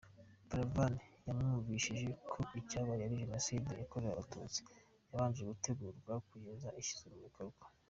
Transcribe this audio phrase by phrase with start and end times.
[0.47, 0.93] Buravan
[1.27, 4.61] yamwumvishije ko icyabaye ari Jenoside yakorewe Abatutsi,
[5.09, 7.63] yabanje gutegurwa kugeza ishyizwe mu bikorwa.